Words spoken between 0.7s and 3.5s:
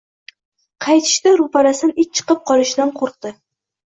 Qaytishida roʻparasidan it chiqib qolishidan qoʻrqdi.